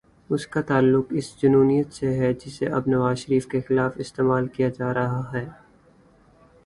[0.29, 4.69] اس کا تعلق اس جنونیت سے ہے، جسے اب نواز شریف کے خلاف استعمال کیا
[4.69, 5.45] جا رہا ہے۔